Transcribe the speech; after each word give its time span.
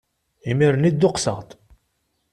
Imir-nni 0.49 0.89
dduqseɣ-d! 0.93 1.49